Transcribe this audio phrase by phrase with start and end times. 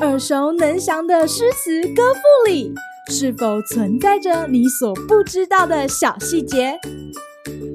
[0.00, 2.74] 耳熟能详的诗词歌赋里，
[3.08, 6.78] 是否存在着你所不知道的小细节？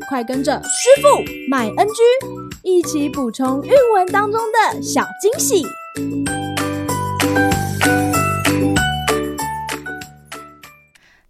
[0.09, 1.07] 快跟着师傅
[1.49, 1.93] 麦恩居
[2.63, 5.65] 一起补充韵文当中的小惊喜！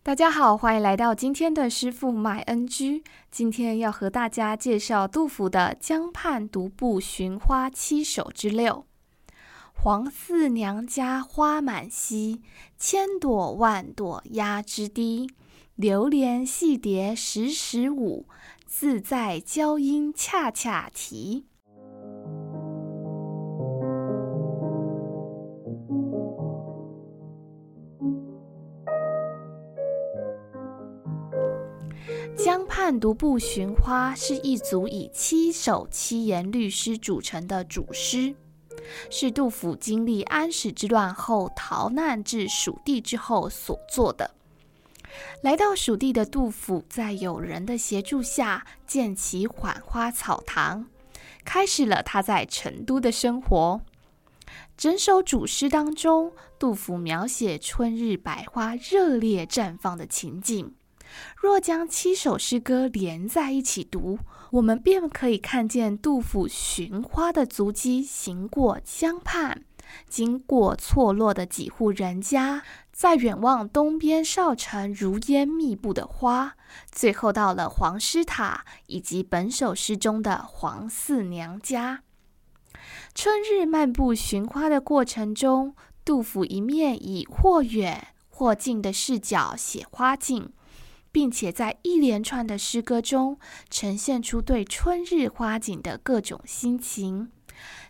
[0.08, 3.04] 大家好，欢迎来到今天的师傅买恩居。
[3.30, 8.86] 今天要和大家介绍杜甫的《江畔独步寻花七首之六》。
[9.74, 12.40] 黄四娘家花满蹊，
[12.78, 15.30] 千朵万朵压枝低。
[15.76, 18.28] 流连戏蝶时时舞，
[18.66, 21.48] 自在娇莺恰恰啼。
[32.36, 38.36] 江畔独步寻花是一组以七首七言律诗组成的主诗。
[39.10, 44.32] 是杜甫经历安史之乱后逃难至蜀地之后所作的。
[45.42, 50.88] 来到蜀地的杜甫，在友人的协助下，建起浣花草堂，
[51.44, 53.82] 开始了他在成都的生活。
[54.78, 60.76] 整首主诗当中，杜甫描写春日百花热烈绽放的情景。
[61.36, 64.20] 若将七首诗歌连在一起读，
[64.52, 69.64] 我们便可以看见杜甫寻花的足迹行过江畔，
[70.08, 76.56] 经过错落的几户人家，再远望东边少城如烟密布的花，
[76.92, 82.04] 最后到了黄师塔以及本首诗中的黄四娘家。
[83.14, 90.52] 春日漫步寻花的过程中，杜甫一面以或远或近的视角写花景。
[91.18, 93.40] 并且在一连串的诗歌中
[93.72, 97.32] 呈现出对春日花景的各种心情，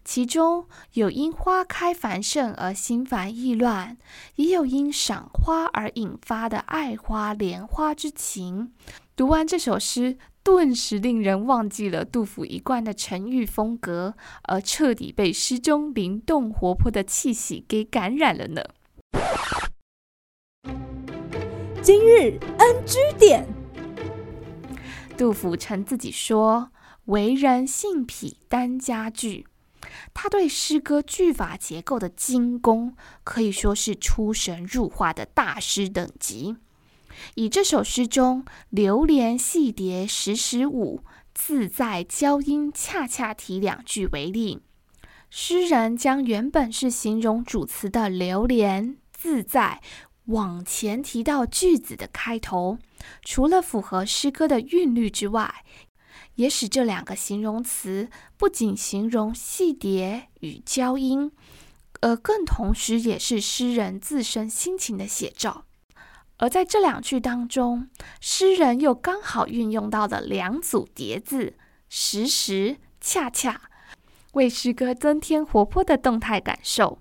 [0.06, 3.98] 其中有因花开繁盛而心烦意乱，
[4.36, 8.72] 也有因赏花而引发的爱花怜花之情。
[9.18, 18.64] 读完这首诗，顿时令人忘记了杜甫一贯的沉郁风格，而彻底被诗中灵动活泼的气息给感染了呢。
[21.88, 23.48] 今日 NG 点，
[25.18, 26.70] 杜甫称自己说
[27.08, 29.48] ：“为人性癖耽家句。”
[30.14, 32.94] 他对诗歌句法结构的精工，
[33.24, 36.58] 可以说是出神入化的大师等级。
[37.36, 44.60] 以这首诗中“流连戏蝶时时舞，自在娇莺恰恰啼”两句为例，
[45.30, 49.82] 诗人将原本是形容主词的流连自在。
[50.28, 52.78] 往前提到句子的开头，
[53.24, 55.64] 除了符合诗歌的韵律之外，
[56.36, 61.32] 也使这两个形容词不仅形容戏蝶与娇莺，
[62.02, 65.66] 而更同时也是诗人自身心情的写照。
[66.40, 67.90] 而在这两句当中，
[68.20, 71.56] 诗人又刚好运用到了两组叠字
[71.90, 73.62] “时时”“恰恰”，
[74.34, 77.00] 为诗歌增添活泼的动态感受。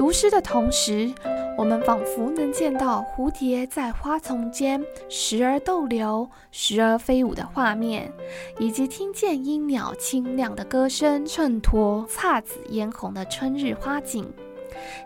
[0.00, 1.12] 读诗的同时，
[1.58, 8.10] 我们仿佛能见到蝴蝶在花丛间时而逗留、时而飞舞的画面，
[8.58, 14.26] 以及听见莺鸟清亮的歌声衬托姹紫嫣红的春日花景。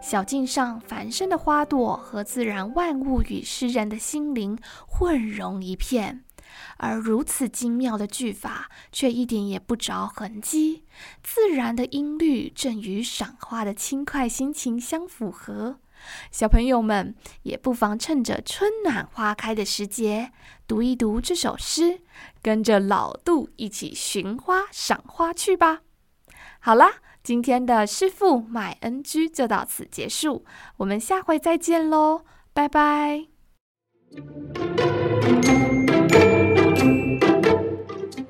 [0.01, 4.57] 小径上繁盛的花朵和自然万物与诗人的心灵
[4.87, 6.23] 混融一片。
[6.79, 10.85] 而如此精妙的句法，却一点也不着痕迹。
[11.23, 15.81] 自然的音律正与赏花的轻快心情相符合。
[16.31, 20.33] 小朋友们也不妨趁着春暖花开的时节，
[20.67, 22.01] 读一读这首诗，
[22.43, 25.81] 跟着老杜一起寻花赏花去吧。
[26.61, 30.45] 好啦，今天的师傅麦恩居就到此结束，
[30.77, 33.29] 我们下回再见喽，拜拜。